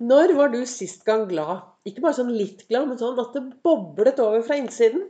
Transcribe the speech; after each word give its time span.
Når 0.00 0.32
var 0.32 0.48
du 0.48 0.62
sist 0.64 1.02
gang 1.04 1.26
glad? 1.28 1.58
Ikke 1.84 2.00
bare 2.00 2.16
sånn 2.16 2.30
litt 2.32 2.62
glad, 2.70 2.86
men 2.88 2.96
sånn 2.96 3.18
at 3.20 3.34
det 3.36 3.42
boblet 3.66 4.20
over 4.24 4.40
fra 4.46 4.56
innsiden. 4.56 5.02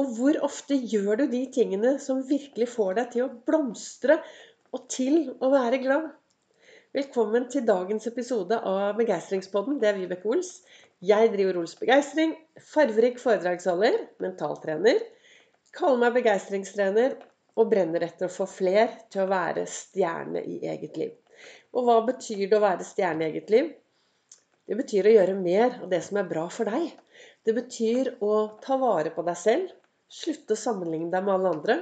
Og 0.00 0.14
hvor 0.16 0.38
ofte 0.46 0.78
gjør 0.78 1.20
du 1.20 1.24
de 1.34 1.42
tingene 1.52 1.90
som 2.00 2.22
virkelig 2.24 2.70
får 2.72 2.96
deg 2.96 3.10
til 3.12 3.24
å 3.26 3.34
blomstre 3.44 4.16
og 4.72 4.86
til 4.94 5.34
å 5.36 5.50
være 5.52 5.82
glad? 5.82 6.06
Velkommen 6.96 7.50
til 7.52 7.66
dagens 7.68 8.08
episode 8.08 8.56
av 8.56 8.96
Begeistringspodden. 9.02 9.76
Det 9.82 9.90
er 9.90 9.98
Vibeke 9.98 10.32
Ols. 10.32 10.54
Jeg 11.04 11.34
driver 11.34 11.60
Ols 11.60 11.76
Begeistring. 11.76 12.32
Farverik 12.70 13.20
foredragsholder, 13.20 13.98
mentaltrener. 14.24 15.02
Kaller 15.76 16.06
meg 16.06 16.16
begeistringstrener 16.22 17.18
og 17.60 17.68
brenner 17.74 18.08
etter 18.08 18.30
å 18.30 18.32
få 18.32 18.48
fler 18.48 18.96
til 19.12 19.26
å 19.26 19.30
være 19.34 19.68
stjerne 19.68 20.40
i 20.40 20.62
eget 20.72 20.96
liv. 21.02 21.12
Og 21.74 21.86
hva 21.86 22.00
betyr 22.06 22.46
det 22.48 22.58
å 22.58 22.64
være 22.64 22.86
stjerne 22.86 23.26
i 23.26 23.32
eget 23.32 23.50
liv? 23.54 23.72
Det 24.64 24.76
betyr 24.78 25.08
å 25.08 25.14
gjøre 25.16 25.38
mer 25.38 25.80
av 25.82 25.88
det 25.92 26.00
som 26.06 26.18
er 26.20 26.28
bra 26.28 26.44
for 26.52 26.70
deg. 26.70 26.92
Det 27.44 27.52
betyr 27.56 28.14
å 28.24 28.36
ta 28.64 28.78
vare 28.80 29.12
på 29.12 29.24
deg 29.26 29.36
selv, 29.36 29.72
slutte 30.08 30.56
å 30.56 30.60
sammenligne 30.60 31.10
deg 31.12 31.26
med 31.26 31.34
alle 31.34 31.52
andre. 31.58 31.76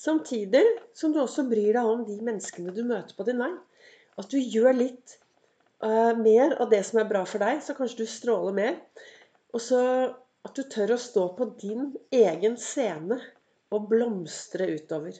Samtidig 0.00 0.62
som 0.96 1.12
du 1.12 1.20
også 1.22 1.44
bryr 1.50 1.74
deg 1.76 1.88
om 1.88 2.04
de 2.06 2.20
menneskene 2.22 2.72
du 2.76 2.84
møter 2.86 3.16
på 3.16 3.26
din 3.26 3.42
vei. 3.42 3.50
At 4.20 4.30
du 4.30 4.38
gjør 4.38 4.76
litt 4.76 5.16
uh, 5.84 6.14
mer 6.16 6.54
av 6.62 6.70
det 6.72 6.82
som 6.86 7.02
er 7.02 7.10
bra 7.10 7.24
for 7.28 7.42
deg, 7.42 7.60
så 7.64 7.76
kanskje 7.76 8.04
du 8.04 8.12
stråler 8.12 8.56
mer. 8.56 8.78
Og 9.52 9.64
så 9.64 9.80
at 10.46 10.56
du 10.56 10.62
tør 10.72 10.94
å 10.94 11.00
stå 11.00 11.26
på 11.36 11.50
din 11.60 11.90
egen 12.14 12.56
scene 12.60 13.18
og 13.74 13.90
blomstre 13.90 14.70
utover. 14.76 15.18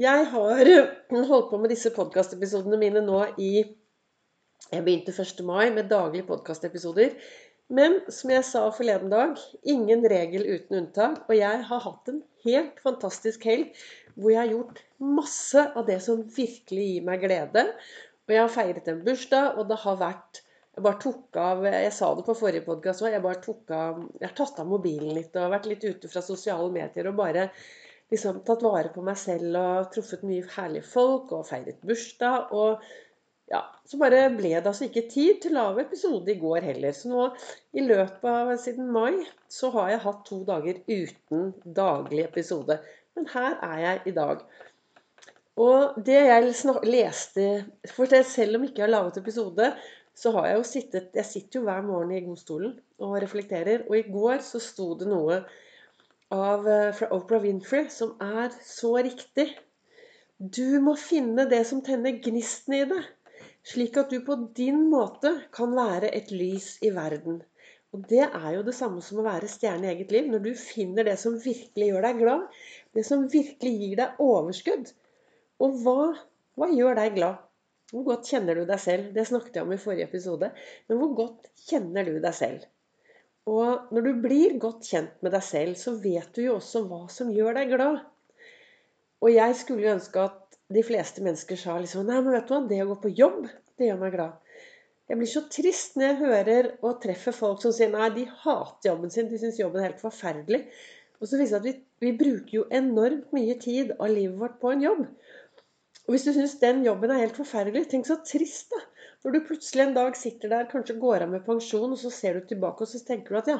Jeg 0.00 0.24
har 0.32 0.60
eh, 0.64 1.24
holdt 1.28 1.50
på 1.50 1.58
med 1.60 1.68
disse 1.68 1.90
podkastepisodene 1.92 2.78
mine 2.80 3.02
nå 3.04 3.18
i 3.36 3.50
Jeg 3.60 4.84
begynte 4.86 5.12
1. 5.12 5.42
mai 5.44 5.68
med 5.68 5.90
daglige 5.90 6.24
podkastepisoder. 6.30 7.12
Men 7.68 7.98
som 8.08 8.32
jeg 8.32 8.46
sa 8.48 8.62
forleden 8.72 9.12
dag, 9.12 9.36
ingen 9.68 10.00
regel 10.08 10.46
uten 10.48 10.78
unntak. 10.78 11.18
Og 11.28 11.36
jeg 11.36 11.60
har 11.68 11.84
hatt 11.84 12.08
en 12.08 12.22
helt 12.46 12.80
fantastisk 12.80 13.44
helg 13.44 13.76
hvor 14.14 14.32
jeg 14.32 14.40
har 14.40 14.54
gjort 14.54 14.80
masse 14.96 15.60
av 15.60 15.84
det 15.88 15.98
som 16.04 16.24
virkelig 16.24 16.88
gir 16.94 17.04
meg 17.10 17.20
glede. 17.26 17.66
Og 18.24 18.32
jeg 18.32 18.42
har 18.42 18.56
feiret 18.56 18.88
en 18.88 19.04
bursdag, 19.04 19.60
og 19.60 19.68
det 19.68 19.80
har 19.84 20.00
vært 20.00 20.42
jeg 20.72 20.86
bare 20.86 21.00
tok 21.04 21.36
av 21.36 21.66
Jeg 21.68 21.92
sa 21.92 22.06
det 22.16 22.22
på 22.24 22.32
forrige 22.32 22.64
podkast 22.64 23.04
òg. 23.04 23.12
Jeg 23.12 23.24
bare 23.28 23.44
tok 23.44 23.72
av 23.76 23.98
Jeg 24.16 24.24
har 24.24 24.36
tatt 24.40 24.60
av 24.62 24.72
mobilen 24.72 25.12
litt 25.12 25.36
og 25.36 25.52
vært 25.52 25.68
litt 25.68 25.84
ute 25.84 26.08
fra 26.08 26.24
sosiale 26.24 26.72
medier 26.72 27.10
og 27.10 27.18
bare 27.18 27.50
liksom 28.12 28.42
tatt 28.46 28.64
vare 28.64 28.92
på 28.94 29.04
meg 29.04 29.16
selv 29.20 29.56
og 29.58 29.88
truffet 29.94 30.24
mye 30.28 30.44
herlige 30.54 30.86
folk 30.86 31.32
og 31.32 31.46
feiret 31.48 31.80
bursdag. 31.86 32.52
Og 32.52 32.82
ja, 33.52 33.62
så 33.88 33.98
bare 34.00 34.26
ble 34.32 34.54
det 34.54 34.68
altså 34.68 34.86
ikke 34.88 35.08
tid 35.12 35.40
til 35.42 35.56
å 35.56 35.66
lage 35.66 35.86
episode 35.86 36.32
i 36.32 36.40
går 36.40 36.68
heller. 36.68 36.94
Så 36.96 37.10
nå 37.10 37.28
i 37.76 37.84
løpet 37.84 38.28
av 38.30 38.52
siden 38.60 38.90
mai 38.94 39.24
så 39.52 39.72
har 39.74 39.94
jeg 39.94 40.04
hatt 40.06 40.26
to 40.28 40.42
dager 40.48 40.82
uten 40.88 41.50
daglig 41.64 42.26
episode. 42.26 42.78
Men 43.16 43.28
her 43.32 43.58
er 43.64 43.80
jeg 43.86 44.04
i 44.12 44.14
dag. 44.16 44.44
Og 45.60 45.98
det 46.00 46.16
jeg 46.16 46.78
leste 46.88 47.42
For 47.92 48.08
selv 48.24 48.56
om 48.56 48.62
jeg 48.64 48.72
ikke 48.72 48.86
har 48.86 48.94
laget 48.94 49.18
episode, 49.20 49.66
så 50.16 50.32
har 50.32 50.46
jeg 50.48 50.56
jo 50.56 50.64
sittet 50.68 51.18
Jeg 51.18 51.28
sitter 51.28 51.58
jo 51.58 51.66
hver 51.66 51.84
morgen 51.84 52.14
i 52.16 52.22
godstolen 52.24 52.72
og 53.04 53.18
reflekterer. 53.20 53.84
Og 53.88 53.98
i 53.98 54.06
går 54.08 54.40
så 54.44 54.60
sto 54.60 54.92
det 54.96 55.10
noe 55.10 55.42
av, 56.32 56.68
eh, 56.68 56.92
fra 56.96 57.10
Oprah 57.14 57.42
Winfrey 57.44 57.88
som 57.92 58.16
er 58.20 58.50
så 58.64 58.94
riktig. 59.04 59.50
Du 60.38 60.80
må 60.80 60.96
finne 60.98 61.44
det 61.50 61.62
som 61.68 61.82
tenner 61.84 62.16
gnisten 62.24 62.74
i 62.74 62.84
det, 62.88 63.02
slik 63.68 63.98
at 64.00 64.10
du 64.10 64.24
på 64.26 64.38
din 64.56 64.88
måte 64.90 65.34
kan 65.54 65.76
være 65.76 66.10
et 66.16 66.32
lys 66.34 66.78
i 66.82 66.90
verden. 66.96 67.42
Og 67.92 68.08
Det 68.08 68.24
er 68.24 68.50
jo 68.56 68.62
det 68.64 68.74
samme 68.74 69.02
som 69.04 69.20
å 69.20 69.26
være 69.26 69.50
stjerne 69.52 69.84
i 69.84 69.92
eget 69.92 70.12
liv. 70.14 70.28
Når 70.32 70.42
du 70.46 70.52
finner 70.56 71.04
det 71.04 71.18
som 71.20 71.36
virkelig 71.36 71.90
gjør 71.90 72.06
deg 72.08 72.20
glad, 72.24 72.46
det 72.96 73.04
som 73.04 73.28
virkelig 73.28 73.72
gir 73.82 73.96
deg 74.00 74.22
overskudd. 74.24 74.92
Og 75.60 75.76
hva, 75.84 76.14
hva 76.56 76.70
gjør 76.72 76.96
deg 76.96 77.18
glad? 77.18 77.42
Hvor 77.92 78.06
godt 78.06 78.30
kjenner 78.32 78.56
du 78.56 78.64
deg 78.64 78.80
selv? 78.80 79.10
Det 79.12 79.26
snakket 79.28 79.58
jeg 79.60 79.66
om 79.66 79.74
i 79.76 79.82
forrige 79.82 80.08
episode. 80.08 80.48
Men 80.88 81.02
hvor 81.02 81.12
godt 81.18 81.50
kjenner 81.68 82.08
du 82.08 82.16
deg 82.16 82.32
selv? 82.34 82.64
Og 83.50 83.90
når 83.90 84.04
du 84.06 84.12
blir 84.22 84.58
godt 84.62 84.86
kjent 84.86 85.14
med 85.24 85.34
deg 85.34 85.42
selv, 85.42 85.74
så 85.78 85.96
vet 85.98 86.30
du 86.36 86.44
jo 86.44 86.58
også 86.60 86.84
hva 86.86 87.06
som 87.10 87.32
gjør 87.34 87.58
deg 87.58 87.72
glad. 87.74 87.98
Og 89.22 89.32
jeg 89.34 89.56
skulle 89.58 89.86
jo 89.86 89.96
ønske 89.96 90.22
at 90.22 90.58
de 90.72 90.84
fleste 90.86 91.24
mennesker 91.24 91.58
sa 91.58 91.74
liksom 91.78 92.06
Nei, 92.06 92.20
men 92.22 92.36
vet 92.36 92.46
du 92.48 92.54
hva, 92.54 92.62
det 92.70 92.80
å 92.84 92.88
gå 92.92 92.98
på 93.02 93.14
jobb, 93.18 93.44
det 93.78 93.90
gjør 93.90 94.00
meg 94.00 94.14
glad. 94.14 94.38
Jeg 95.10 95.18
blir 95.18 95.28
så 95.28 95.42
trist 95.52 95.98
når 95.98 96.06
jeg 96.06 96.18
hører 96.22 96.68
og 96.80 97.00
treffer 97.02 97.34
folk 97.36 97.60
som 97.64 97.74
sier 97.74 97.90
nei, 97.92 98.08
de 98.14 98.28
hater 98.44 98.92
jobben 98.92 99.10
sin, 99.12 99.28
de 99.28 99.40
syns 99.40 99.58
jobben 99.60 99.82
er 99.82 99.90
helt 99.90 100.00
forferdelig. 100.00 100.62
Og 101.18 101.28
så 101.28 101.38
viser 101.38 101.58
det 101.58 101.60
at 101.60 101.66
vi, 101.66 101.74
vi 102.06 102.12
bruker 102.18 102.54
jo 102.56 102.62
enormt 102.74 103.34
mye 103.34 103.58
tid 103.60 103.92
av 103.98 104.10
livet 104.10 104.38
vårt 104.38 104.56
på 104.62 104.72
en 104.72 104.86
jobb. 104.86 105.02
Og 106.12 106.18
hvis 106.18 106.26
du 106.28 106.34
syns 106.36 106.58
den 106.60 106.82
jobben 106.84 107.08
er 107.08 107.22
helt 107.22 107.38
forferdelig, 107.40 107.86
tenk 107.88 108.04
så 108.04 108.18
trist, 108.20 108.68
da. 108.68 108.82
Når 109.24 109.32
du 109.32 109.44
plutselig 109.46 109.86
en 109.86 109.94
dag 109.96 110.16
sitter 110.20 110.50
der, 110.52 110.66
kanskje 110.68 110.98
går 111.00 111.22
av 111.24 111.30
med 111.32 111.46
pensjon, 111.46 111.94
og 111.94 111.96
så 111.96 112.10
ser 112.12 112.36
du 112.36 112.50
tilbake 112.50 112.84
og 112.84 112.90
så 112.90 112.98
tenker 113.06 113.32
du 113.32 113.38
at 113.40 113.48
ja, 113.48 113.54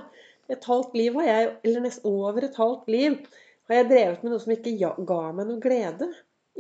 et 0.53 0.67
halvt 0.69 0.99
liv 1.01 1.17
har 1.17 1.31
jeg, 1.31 1.47
eller 1.65 1.87
nesten 1.87 2.11
over 2.13 2.45
et 2.45 2.59
halvt 2.61 2.91
liv, 2.93 3.17
har 3.71 3.79
jeg 3.79 3.87
drevet 3.89 4.27
med 4.27 4.35
noe 4.35 4.43
som 4.43 4.53
ikke 4.53 4.93
ga 5.09 5.21
meg 5.39 5.49
noe 5.49 5.63
glede. 5.65 6.11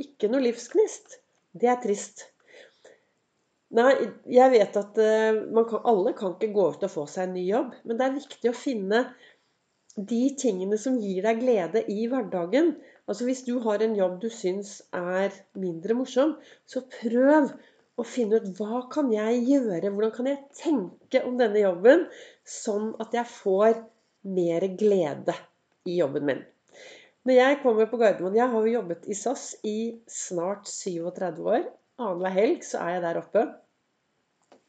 Ikke 0.00 0.32
noe 0.32 0.41
livsgnist. 0.47 1.19
Det 1.52 1.69
er 1.69 1.76
trist. 1.84 2.25
Nei, 3.76 3.92
jeg 4.32 4.54
vet 4.54 4.81
at 4.81 4.97
uh, 4.97 5.60
kan, 5.69 5.84
alle 5.92 6.14
kan 6.16 6.38
ikke 6.38 6.54
gå 6.56 6.70
ut 6.72 6.88
og 6.88 6.94
få 6.94 7.04
seg 7.04 7.26
en 7.26 7.36
ny 7.36 7.44
jobb. 7.50 7.76
Men 7.84 8.00
det 8.00 8.08
er 8.08 8.16
viktig 8.16 8.48
å 8.48 8.56
finne 8.56 9.02
de 9.98 10.22
tingene 10.41 10.81
som 10.81 10.97
gir 10.97 11.20
deg 11.28 11.44
glede 11.44 11.84
i 11.92 12.08
hverdagen. 12.08 12.78
Altså 13.10 13.26
Hvis 13.26 13.42
du 13.46 13.56
har 13.64 13.82
en 13.82 13.96
jobb 13.98 14.20
du 14.22 14.28
syns 14.30 14.76
er 14.94 15.34
mindre 15.58 15.96
morsom, 15.98 16.36
så 16.66 16.84
prøv 17.00 17.50
å 17.98 18.06
finne 18.06 18.38
ut 18.40 18.60
hva 18.60 18.84
kan 18.92 19.10
jeg 19.12 19.42
gjøre, 19.48 19.90
hvordan 19.90 20.14
kan 20.14 20.30
jeg 20.30 20.44
tenke 20.56 21.24
om 21.28 21.36
denne 21.40 21.64
jobben, 21.64 22.06
sånn 22.48 22.92
at 23.02 23.14
jeg 23.16 23.28
får 23.28 23.82
mer 24.22 24.66
glede 24.78 25.34
i 25.88 25.98
jobben 25.98 26.28
min. 26.28 26.44
Når 27.26 27.38
jeg 27.38 27.58
kommer 27.62 27.86
på 27.90 27.98
Gardermoen 28.00 28.34
Jeg 28.34 28.50
har 28.50 28.64
jo 28.66 28.76
jobbet 28.76 29.04
i 29.06 29.14
SAS 29.14 29.44
i 29.66 29.76
snart 30.10 30.66
37 30.70 31.42
år. 31.42 31.66
Annenhver 32.02 32.34
helg 32.34 32.64
så 32.66 32.80
er 32.82 32.96
jeg 32.96 33.04
der 33.04 33.20
oppe. 33.20 33.44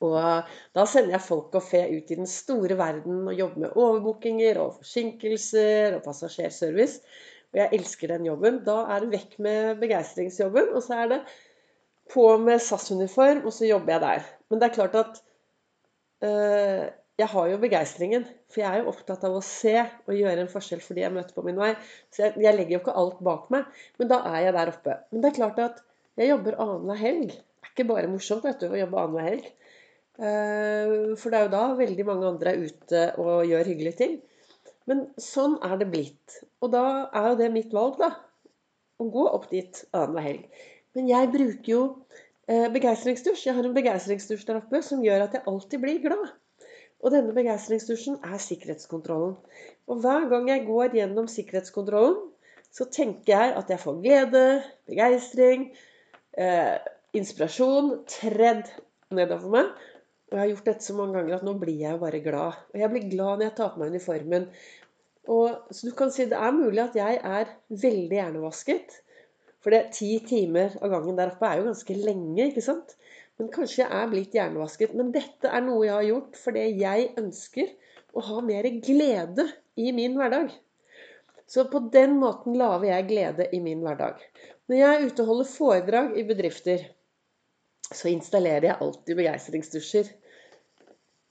Og 0.04 0.52
da 0.76 0.84
sender 0.90 1.16
jeg 1.16 1.26
folk 1.26 1.56
og 1.56 1.64
fe 1.66 1.86
ut 1.90 2.12
i 2.12 2.18
den 2.20 2.30
store 2.30 2.76
verden 2.78 3.24
og 3.24 3.38
jobber 3.40 3.64
med 3.64 3.78
overbookinger 3.80 4.60
og 4.62 4.76
forsinkelser 4.82 5.98
og 5.98 6.04
passasjerservice. 6.06 7.00
Og 7.54 7.62
jeg 7.62 7.78
elsker 7.78 8.10
den 8.16 8.26
jobben. 8.28 8.60
Da 8.66 8.80
er 8.94 9.04
det 9.04 9.14
vekk 9.14 9.38
med 9.46 9.78
begeistringsjobben, 9.84 10.74
og 10.74 10.82
så 10.86 11.04
er 11.04 11.12
det 11.14 11.22
på 12.12 12.26
med 12.42 12.60
SAS-uniform, 12.62 13.46
og 13.46 13.54
så 13.56 13.70
jobber 13.70 13.96
jeg 13.96 14.04
der. 14.04 14.28
Men 14.50 14.62
det 14.62 14.68
er 14.68 14.76
klart 14.76 14.98
at 15.00 15.22
øh, 16.26 16.84
jeg 17.22 17.30
har 17.30 17.48
jo 17.52 17.62
begeistringen. 17.62 18.26
For 18.50 18.64
jeg 18.64 18.70
er 18.70 18.82
jo 18.82 18.92
opptatt 18.92 19.24
av 19.28 19.38
å 19.38 19.46
se 19.46 19.76
og 19.80 20.18
gjøre 20.18 20.44
en 20.44 20.52
forskjell 20.52 20.82
for 20.84 20.98
de 20.98 21.06
jeg 21.06 21.14
møter 21.14 21.38
på 21.38 21.46
min 21.46 21.60
vei. 21.62 21.72
Så 22.14 22.26
jeg, 22.26 22.36
jeg 22.42 22.58
legger 22.58 22.78
jo 22.78 22.84
ikke 22.84 23.00
alt 23.04 23.24
bak 23.26 23.50
meg. 23.54 23.82
Men 24.02 24.12
da 24.12 24.22
er 24.34 24.40
jeg 24.48 24.56
der 24.58 24.74
oppe. 24.74 24.98
Men 25.14 25.24
det 25.24 25.30
er 25.30 25.40
klart 25.40 25.62
at 25.64 25.84
jeg 26.20 26.34
jobber 26.34 26.60
annenhver 26.62 27.02
helg. 27.02 27.36
Det 27.38 27.70
er 27.70 27.74
ikke 27.76 27.90
bare 27.94 28.10
morsomt 28.10 28.46
vet 28.46 28.62
du, 28.62 28.70
å 28.70 28.82
jobbe 28.82 29.04
annenhver 29.04 29.30
helg. 29.30 29.52
Uh, 30.14 31.14
for 31.18 31.34
det 31.34 31.40
er 31.40 31.48
jo 31.48 31.54
da 31.56 31.64
veldig 31.78 32.04
mange 32.06 32.28
andre 32.30 32.52
er 32.52 32.68
ute 32.68 33.06
og 33.22 33.48
gjør 33.50 33.70
hyggelige 33.72 34.00
ting. 34.02 34.20
Men 34.90 35.06
sånn 35.22 35.58
er 35.64 35.78
det 35.80 35.90
blitt. 35.94 36.38
Og 36.64 36.74
da 36.74 36.86
er 37.16 37.32
jo 37.32 37.40
det 37.40 37.50
mitt 37.54 37.74
valg, 37.76 37.98
da. 38.02 38.12
Å 39.00 39.10
gå 39.10 39.26
opp 39.30 39.50
dit 39.52 39.84
annenhver 39.96 40.28
helg. 40.28 40.64
Men 40.94 41.10
jeg 41.10 41.32
bruker 41.34 41.72
jo 41.72 41.82
eh, 42.48 42.68
begeistringsdusj. 42.74 43.48
Jeg 43.48 43.58
har 43.58 43.68
en 43.68 43.76
begeistringsdusj 43.76 44.46
der 44.50 44.60
oppe 44.60 44.84
som 44.86 45.04
gjør 45.06 45.26
at 45.26 45.38
jeg 45.38 45.48
alltid 45.50 45.84
blir 45.84 46.02
glad. 46.04 46.28
Og 47.04 47.12
denne 47.12 47.36
begeistringsdusjen 47.36 48.20
er 48.24 48.40
sikkerhetskontrollen. 48.40 49.36
Og 49.92 50.04
hver 50.04 50.30
gang 50.32 50.48
jeg 50.52 50.68
går 50.68 50.96
gjennom 51.00 51.28
sikkerhetskontrollen, 51.32 52.30
så 52.74 52.88
tenker 52.90 53.34
jeg 53.34 53.56
at 53.60 53.70
jeg 53.70 53.82
får 53.82 54.00
glede, 54.02 54.44
begeistring, 54.90 55.68
eh, 56.38 56.78
inspirasjon 57.14 58.00
tredd 58.10 58.72
nedover 59.14 59.52
meg. 59.54 59.74
Og 60.34 60.40
jeg 60.40 60.42
har 60.42 60.50
gjort 60.50 60.70
dette 60.72 60.88
så 60.88 60.96
mange 60.98 61.14
ganger 61.14 61.36
at 61.36 61.44
nå 61.46 61.52
blir 61.62 61.76
jeg 61.78 61.94
jo 61.94 62.02
bare 62.02 62.20
glad. 62.26 62.62
Og 62.74 62.80
jeg 62.82 62.90
blir 62.90 63.04
glad 63.12 63.36
når 63.38 63.46
jeg 63.46 63.56
tar 63.60 63.68
på 63.70 63.82
meg 63.84 63.92
uniformen. 63.94 64.48
Og, 65.30 65.68
så 65.70 65.86
du 65.86 65.92
kan 66.00 66.10
si 66.12 66.26
det 66.32 66.40
er 66.42 66.56
mulig 66.56 66.82
at 66.82 66.98
jeg 66.98 67.20
er 67.22 67.52
veldig 67.70 68.18
hjernevasket. 68.18 68.96
For 69.62 69.78
det 69.78 69.94
ti 69.94 70.10
timer 70.26 70.74
av 70.82 70.90
gangen 70.96 71.20
der 71.20 71.36
oppe 71.36 71.46
er 71.46 71.62
jo 71.62 71.68
ganske 71.70 71.98
lenge, 72.02 72.48
ikke 72.50 72.64
sant? 72.66 72.96
Men 73.38 73.52
kanskje 73.54 73.84
jeg 73.84 74.00
er 74.00 74.10
blitt 74.10 74.34
hjernevasket. 74.34 74.98
Men 74.98 75.14
dette 75.14 75.54
er 75.54 75.64
noe 75.68 75.86
jeg 75.86 75.94
har 76.00 76.10
gjort 76.10 76.42
fordi 76.42 76.66
jeg 76.82 77.08
ønsker 77.22 77.70
å 78.18 78.26
ha 78.32 78.42
mer 78.50 78.70
glede 78.82 79.48
i 79.78 79.94
min 79.94 80.18
hverdag. 80.18 80.50
Så 81.46 81.68
på 81.70 81.84
den 81.94 82.18
måten 82.18 82.58
lager 82.58 82.90
jeg 82.90 83.08
glede 83.12 83.48
i 83.54 83.62
min 83.62 83.86
hverdag. 83.86 84.18
Når 84.66 84.82
jeg 84.82 84.98
er 84.98 85.06
ute 85.06 85.22
og 85.22 85.30
holder 85.30 85.54
foredrag 85.54 86.18
i 86.18 86.26
bedrifter, 86.26 86.90
så 87.94 88.10
installerer 88.10 88.72
jeg 88.72 88.82
alltid 88.82 89.20
begeistringsdusjer. 89.20 90.12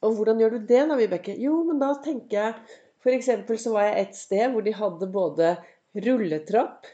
Og 0.03 0.17
hvordan 0.19 0.41
gjør 0.43 0.57
du 0.57 0.65
det 0.67 0.83
da, 0.91 0.97
Vibeke? 0.99 1.35
Jo, 1.39 1.61
men 1.69 1.79
da 1.83 1.93
tenker 2.03 2.39
jeg 2.39 2.55
F.eks. 3.03 3.31
så 3.65 3.73
var 3.75 3.89
jeg 3.89 4.03
et 4.03 4.19
sted 4.19 4.53
hvor 4.53 4.65
de 4.67 4.75
hadde 4.79 5.09
både 5.15 5.55
rulletrapp 6.07 6.91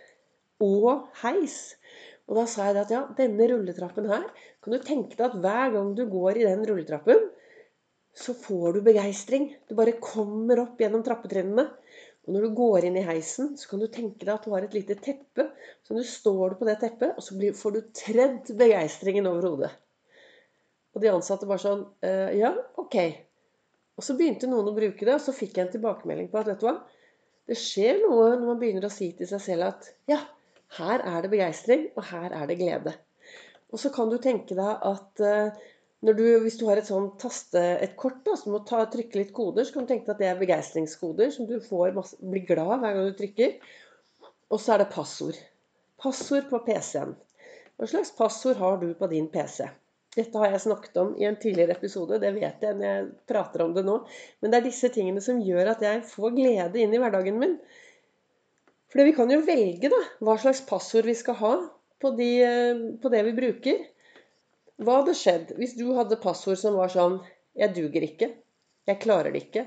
og 0.64 1.08
heis. 1.22 1.58
Og 2.28 2.36
da 2.40 2.44
sa 2.50 2.68
jeg 2.68 2.80
at 2.82 2.92
ja, 2.92 3.02
denne 3.16 3.48
rulletrappen 3.48 4.08
her 4.10 4.26
Kan 4.64 4.74
du 4.74 4.78
tenke 4.84 5.16
deg 5.16 5.26
at 5.28 5.36
hver 5.40 5.74
gang 5.76 5.92
du 5.96 6.04
går 6.10 6.40
i 6.40 6.46
den 6.48 6.64
rulletrappen, 6.68 7.28
så 8.18 8.34
får 8.36 8.74
du 8.74 8.80
begeistring. 8.84 9.52
Du 9.68 9.76
bare 9.78 9.96
kommer 10.02 10.64
opp 10.64 10.80
gjennom 10.82 11.04
trappetrinnene. 11.06 11.68
Og 12.26 12.34
når 12.34 12.44
du 12.44 12.56
går 12.58 12.88
inn 12.88 12.98
i 13.00 13.06
heisen, 13.06 13.54
så 13.56 13.70
kan 13.70 13.80
du 13.80 13.86
tenke 13.88 14.26
deg 14.26 14.34
at 14.34 14.44
du 14.44 14.52
har 14.52 14.66
et 14.66 14.74
lite 14.76 14.98
teppe. 15.00 15.46
Så 15.86 15.96
du 15.96 16.02
står 16.04 16.58
på 16.58 16.68
det 16.68 16.76
teppet, 16.82 17.14
og 17.14 17.24
så 17.24 17.38
får 17.62 17.76
du 17.76 17.80
tredd 17.96 18.50
begeistringen 18.58 19.30
over 19.30 19.46
hodet. 19.48 19.70
Og 20.98 21.02
de 21.04 21.10
ansatte 21.14 21.46
bare 21.46 21.62
sånn 21.62 21.84
«Eh, 22.02 22.34
Ja, 22.40 22.50
ok. 22.82 22.96
Og 23.98 24.02
så 24.02 24.16
begynte 24.18 24.48
noen 24.50 24.66
å 24.66 24.74
bruke 24.74 25.06
det, 25.06 25.14
og 25.14 25.22
så 25.22 25.34
fikk 25.34 25.54
jeg 25.54 25.66
en 25.68 25.70
tilbakemelding 25.76 26.26
på 26.32 26.40
at 26.40 26.50
vet 26.50 26.58
du 26.58 26.66
hva, 26.66 26.74
det 27.46 27.56
skjer 27.58 28.00
noe 28.02 28.32
når 28.32 28.44
man 28.48 28.58
begynner 28.58 28.86
å 28.86 28.92
si 28.92 29.12
til 29.18 29.30
seg 29.30 29.42
selv 29.44 29.66
at 29.68 29.86
ja, 30.10 30.18
her 30.78 31.02
er 31.06 31.22
det 31.22 31.30
begeistring, 31.32 31.86
og 31.94 32.06
her 32.10 32.34
er 32.34 32.50
det 32.50 32.58
glede. 32.58 32.92
Og 33.70 33.80
så 33.82 33.92
kan 33.94 34.10
du 34.10 34.18
tenke 34.22 34.58
deg 34.58 34.84
at 34.90 35.22
uh, 35.22 35.70
du, 36.02 36.24
hvis 36.44 36.58
du 36.60 36.66
har 36.68 36.80
et 36.80 36.90
sånn 36.90 37.12
taste, 37.20 37.62
et 37.62 37.96
kort 38.00 38.20
da, 38.26 38.34
som 38.38 38.54
må 38.54 38.62
ta, 38.66 38.82
trykke 38.90 39.22
litt 39.22 39.32
koder, 39.36 39.66
så 39.66 39.74
kan 39.76 39.86
du 39.86 39.92
tenke 39.94 40.06
deg 40.06 40.14
at 40.16 40.22
det 40.22 40.30
er 40.32 40.42
begeistringskoder 40.42 41.32
som 41.34 41.48
du 41.48 41.56
masse, 41.96 42.18
blir 42.22 42.46
glad 42.48 42.74
hver 42.82 42.98
gang 42.98 43.10
du 43.10 43.18
trykker. 43.18 43.56
Og 44.50 44.62
så 44.62 44.74
er 44.74 44.84
det 44.84 44.92
passord. 44.94 45.38
Passord 46.02 46.50
på 46.50 46.62
PC-en. 46.66 47.16
Hva 47.78 47.90
slags 47.90 48.14
passord 48.18 48.58
har 48.58 48.80
du 48.82 48.90
på 48.98 49.10
din 49.10 49.30
PC? 49.30 49.66
Dette 50.16 50.40
har 50.40 50.54
jeg 50.54 50.64
snakket 50.64 50.96
om 51.02 51.10
i 51.20 51.26
en 51.28 51.36
tidligere 51.40 51.76
episode, 51.76 52.18
det 52.22 52.30
vet 52.36 52.62
jeg 52.64 52.76
når 52.78 52.86
jeg 52.86 53.08
prater 53.28 53.62
om 53.64 53.74
det 53.76 53.84
nå. 53.86 53.98
Men 54.40 54.52
det 54.52 54.58
er 54.58 54.66
disse 54.66 54.88
tingene 54.94 55.20
som 55.24 55.42
gjør 55.44 55.74
at 55.74 55.84
jeg 55.84 56.06
får 56.08 56.34
glede 56.38 56.80
inn 56.80 56.94
i 56.94 57.00
hverdagen 57.02 57.38
min. 57.40 57.58
For 58.88 59.04
vi 59.04 59.12
kan 59.16 59.30
jo 59.30 59.42
velge 59.44 59.90
da, 59.92 60.00
hva 60.24 60.38
slags 60.40 60.62
passord 60.68 61.08
vi 61.08 61.16
skal 61.18 61.36
ha 61.42 61.54
på, 62.00 62.12
de, 62.16 62.28
eh, 62.42 62.84
på 63.02 63.12
det 63.12 63.22
vi 63.26 63.36
bruker. 63.36 63.82
Hva 64.80 65.00
hadde 65.00 65.16
skjedd 65.18 65.56
hvis 65.58 65.76
du 65.76 65.90
hadde 65.96 66.20
passord 66.22 66.58
som 66.60 66.78
var 66.78 66.92
sånn 66.94 67.18
'Jeg 67.58 67.74
duger 67.74 68.04
ikke', 68.06 68.30
'Jeg 68.86 69.00
klarer 69.02 69.32
det 69.34 69.42
ikke', 69.42 69.66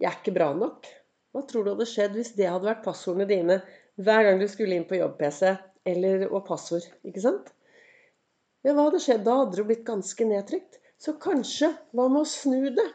'Jeg 0.00 0.10
er 0.10 0.16
ikke 0.18 0.34
bra 0.34 0.54
nok'? 0.56 0.88
Hva 1.32 1.42
tror 1.46 1.64
du 1.64 1.70
hadde 1.74 1.86
skjedd 1.86 2.16
hvis 2.16 2.32
det 2.38 2.48
hadde 2.48 2.66
vært 2.66 2.84
passordene 2.86 3.28
dine 3.28 3.60
hver 4.00 4.24
gang 4.24 4.40
du 4.40 4.48
skulle 4.48 4.74
inn 4.74 4.88
på 4.88 4.98
jobb-PC 4.98 5.52
eller 5.86 6.26
og 6.32 6.46
passord? 6.48 6.86
Ikke 7.04 7.20
sant? 7.20 7.52
Ja, 8.66 8.74
hva 8.74 8.88
hadde 8.88 9.00
skjedd? 9.02 9.24
Da 9.26 9.36
hadde 9.40 9.58
du 9.58 9.66
blitt 9.68 9.86
ganske 9.86 10.26
nedtrykt. 10.26 10.80
Så 10.98 11.14
kanskje, 11.22 11.70
hva 11.94 12.08
med 12.10 12.24
å 12.24 12.28
snu 12.28 12.72
det? 12.74 12.88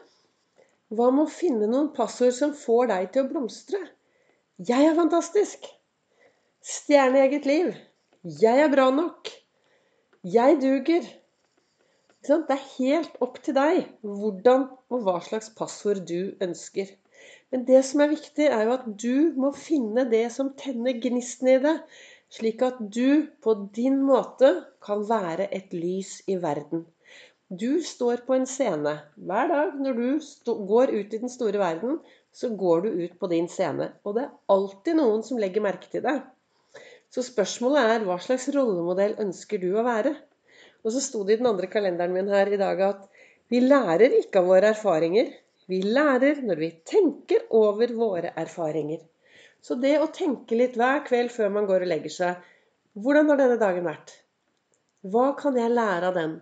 Hva 0.92 1.08
med 1.14 1.24
å 1.24 1.32
finne 1.32 1.68
noen 1.70 1.88
passord 1.96 2.34
som 2.36 2.52
får 2.58 2.90
deg 2.90 3.08
til 3.14 3.24
å 3.24 3.30
blomstre? 3.30 3.80
Jeg 4.60 4.90
er 4.90 4.98
fantastisk. 4.98 5.64
Stjerne 6.64 7.18
i 7.18 7.24
eget 7.24 7.48
liv. 7.48 7.72
Jeg 8.42 8.60
er 8.60 8.70
bra 8.72 8.90
nok. 8.92 9.32
Jeg 10.24 10.60
duger. 10.60 11.08
Det 12.24 12.36
er 12.54 12.68
helt 12.78 13.16
opp 13.24 13.40
til 13.44 13.56
deg 13.56 13.80
hvordan 14.04 14.68
og 14.92 15.02
hva 15.04 15.18
slags 15.24 15.50
passord 15.56 16.04
du 16.08 16.36
ønsker. 16.44 16.92
Men 17.52 17.66
det 17.68 17.82
som 17.88 18.00
er 18.00 18.12
viktig, 18.14 18.46
er 18.48 18.64
jo 18.64 18.76
at 18.76 18.86
du 19.00 19.34
må 19.40 19.50
finne 19.56 20.06
det 20.10 20.24
som 20.32 20.54
tenner 20.58 20.96
gnisten 21.00 21.50
i 21.52 21.58
det, 21.62 21.74
slik 22.34 22.62
at 22.66 22.80
du 22.96 23.30
på 23.44 23.54
din 23.76 24.00
måte 24.02 24.50
kan 24.84 25.04
være 25.06 25.46
et 25.54 25.72
lys 25.76 26.16
i 26.26 26.36
verden. 26.42 26.84
Du 27.48 27.82
står 27.84 28.24
på 28.26 28.34
en 28.34 28.46
scene. 28.48 28.94
Hver 29.14 29.50
dag 29.52 29.74
når 29.78 29.98
du 30.00 30.54
går 30.70 30.90
ut 30.96 31.14
i 31.14 31.20
den 31.22 31.30
store 31.30 31.60
verden, 31.60 32.00
så 32.34 32.50
går 32.50 32.86
du 32.86 32.88
ut 33.04 33.18
på 33.20 33.30
din 33.30 33.46
scene. 33.48 33.92
Og 34.02 34.16
det 34.16 34.24
er 34.24 34.32
alltid 34.50 34.98
noen 34.98 35.22
som 35.26 35.38
legger 35.38 35.62
merke 35.62 35.90
til 35.92 36.02
deg. 36.02 36.24
Så 37.14 37.22
spørsmålet 37.22 37.92
er 37.92 38.06
hva 38.08 38.18
slags 38.18 38.48
rollemodell 38.56 39.14
ønsker 39.22 39.60
du 39.62 39.70
å 39.78 39.86
være? 39.86 40.16
Og 40.82 40.90
så 40.96 41.02
sto 41.04 41.22
det 41.22 41.36
i 41.36 41.42
den 41.42 41.52
andre 41.52 41.70
kalenderen 41.70 42.16
min 42.16 42.32
her 42.32 42.50
i 42.50 42.58
dag 42.58 42.80
at 42.88 43.04
vi 43.52 43.60
lærer 43.62 44.18
ikke 44.18 44.42
av 44.42 44.50
våre 44.50 44.72
erfaringer. 44.74 45.30
Vi 45.70 45.84
lærer 45.86 46.42
når 46.42 46.60
vi 46.64 46.70
tenker 46.88 47.46
over 47.54 47.92
våre 47.94 48.34
erfaringer. 48.40 49.04
Så 49.64 49.78
det 49.80 49.94
å 49.96 50.10
tenke 50.12 50.56
litt 50.58 50.74
hver 50.76 51.00
kveld 51.06 51.32
før 51.32 51.52
man 51.54 51.68
går 51.68 51.86
og 51.86 51.90
legger 51.92 52.12
seg 52.12 52.50
Hvordan 53.00 53.30
har 53.32 53.40
denne 53.40 53.56
dagen 53.60 53.86
vært? 53.88 54.12
Hva 55.08 55.30
kan 55.38 55.56
jeg 55.58 55.72
lære 55.72 56.10
av 56.10 56.18
den? 56.18 56.34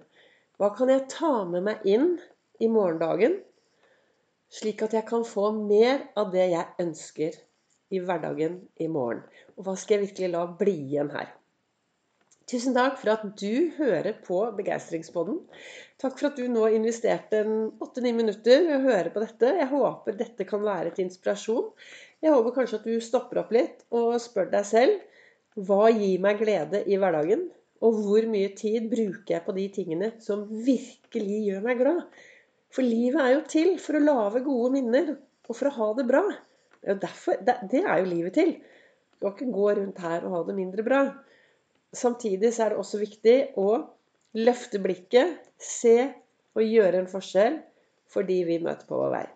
Hva 0.58 0.72
kan 0.76 0.90
jeg 0.90 1.06
ta 1.10 1.30
med 1.48 1.64
meg 1.68 1.86
inn 1.88 2.08
i 2.62 2.68
morgendagen, 2.70 3.38
slik 4.52 4.82
at 4.84 4.94
jeg 4.98 5.06
kan 5.08 5.24
få 5.26 5.48
mer 5.56 6.02
av 6.18 6.34
det 6.34 6.48
jeg 6.52 6.84
ønsker 6.84 7.38
i 7.94 8.02
hverdagen 8.02 8.60
i 8.82 8.90
morgen? 8.90 9.22
Og 9.56 9.64
hva 9.66 9.76
skal 9.78 9.96
jeg 9.96 10.08
virkelig 10.08 10.32
la 10.34 10.44
bli 10.58 10.76
igjen 10.90 11.14
her? 11.14 11.32
Tusen 12.52 12.74
takk 12.76 12.98
for 13.00 13.08
at 13.14 13.22
du 13.40 13.70
hører 13.78 14.18
på 14.26 14.42
Begeistringspodden. 14.58 15.38
Takk 16.02 16.18
for 16.18 16.28
at 16.28 16.36
du 16.36 16.50
nå 16.52 16.66
investerte 16.76 17.38
åtte-ni 17.80 18.10
minutter 18.12 18.66
i 18.66 18.74
å 18.76 18.82
høre 18.82 19.08
på 19.14 19.22
dette. 19.22 19.54
Jeg 19.56 19.70
håper 19.70 20.18
dette 20.18 20.44
kan 20.44 20.60
være 20.66 20.92
til 20.92 21.06
inspirasjon. 21.06 21.70
Jeg 22.20 22.34
håper 22.34 22.56
kanskje 22.58 22.82
at 22.82 22.90
du 22.90 22.98
stopper 23.00 23.40
opp 23.40 23.56
litt 23.56 23.80
og 23.96 24.18
spør 24.20 24.52
deg 24.52 24.68
selv 24.68 25.64
hva 25.64 25.88
gir 25.96 26.20
meg 26.20 26.44
glede 26.44 26.82
i 26.84 27.00
hverdagen? 27.00 27.48
Og 27.88 28.04
hvor 28.04 28.28
mye 28.28 28.52
tid 28.60 28.92
bruker 28.92 29.38
jeg 29.38 29.46
på 29.48 29.56
de 29.56 29.66
tingene 29.72 30.12
som 30.20 30.44
virkelig 30.68 31.40
gjør 31.48 31.64
meg 31.64 31.80
glad? 31.80 32.04
For 32.72 32.84
livet 32.84 33.24
er 33.24 33.34
jo 33.38 33.42
til 33.48 33.74
for 33.80 33.96
å 33.96 34.04
lage 34.04 34.44
gode 34.44 34.74
minner 34.76 35.12
og 35.16 35.56
for 35.56 35.72
å 35.72 35.76
ha 35.80 35.92
det 35.96 36.08
bra. 36.12 36.26
Derfor, 36.84 37.40
det 37.40 37.80
er 37.80 38.04
jo 38.04 38.12
livet 38.12 38.36
til. 38.36 38.56
Du 39.16 39.30
kan 39.30 39.38
ikke 39.38 39.54
gå 39.56 39.76
rundt 39.80 40.04
her 40.04 40.24
og 40.28 40.36
ha 40.36 40.46
det 40.52 40.60
mindre 40.60 40.84
bra. 40.84 41.06
Samtidig 41.92 42.54
så 42.54 42.64
er 42.64 42.72
det 42.72 42.80
også 42.80 43.00
viktig 43.02 43.36
å 43.60 43.68
løfte 44.38 44.80
blikket, 44.80 45.36
se 45.60 45.96
og 46.56 46.64
gjøre 46.64 47.02
en 47.02 47.10
forskjell 47.10 47.60
for 48.12 48.28
de 48.28 48.38
vi 48.48 48.58
møter 48.64 48.88
på 48.88 48.98
vår 49.00 49.12
vei. 49.12 49.26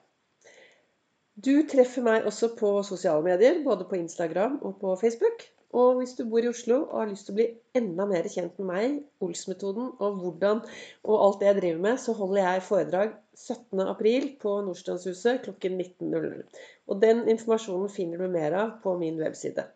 Du 1.37 1.53
treffer 1.69 2.05
meg 2.05 2.25
også 2.29 2.55
på 2.56 2.70
sosiale 2.88 3.20
medier, 3.25 3.61
både 3.64 3.85
på 3.88 3.99
Instagram 3.99 4.56
og 4.64 4.79
på 4.81 4.94
Facebook. 5.00 5.44
Og 5.76 5.99
hvis 5.99 6.14
du 6.17 6.23
bor 6.31 6.41
i 6.41 6.49
Oslo 6.49 6.79
og 6.87 6.94
har 7.03 7.08
lyst 7.11 7.26
til 7.29 7.35
å 7.35 7.37
bli 7.37 7.47
enda 7.76 8.06
mer 8.08 8.29
kjent 8.32 8.56
med 8.62 8.69
meg, 8.70 8.94
Ols-metoden 9.20 9.91
og 10.00 10.20
hvordan 10.23 10.62
og 11.05 11.17
alt 11.17 11.43
det 11.43 11.50
jeg 11.50 11.59
driver 11.59 11.82
med, 11.88 12.00
så 12.00 12.14
holder 12.17 12.41
jeg 12.41 12.64
foredrag 12.70 13.12
17.4 13.37 14.31
på 14.41 14.55
Nordstrandshuset 14.64 15.42
klokken 15.45 15.76
19.00. 15.83 16.47
Og 16.88 17.02
den 17.02 17.26
informasjonen 17.28 17.92
finner 17.92 18.25
du 18.25 18.33
mer 18.33 18.57
av 18.57 18.76
på 18.85 18.97
min 19.02 19.21
webside. 19.21 19.66